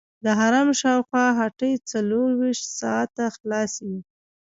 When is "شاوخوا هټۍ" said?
0.81-1.73